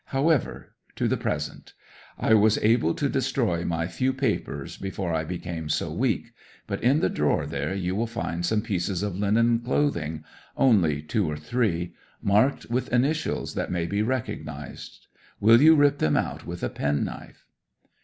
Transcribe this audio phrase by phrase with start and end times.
[0.05, 1.73] However, to the present.
[2.17, 6.33] I was able to destroy my few papers before I became so weak...
[6.65, 10.23] But in the drawer there you will find some pieces of linen clothing
[10.57, 15.05] only two or three marked with initials that may be recognized.
[15.39, 17.45] Will you rip them out with a penknife?"